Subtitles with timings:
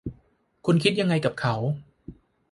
[0.65, 1.55] คุณคิดยังไงกับเขา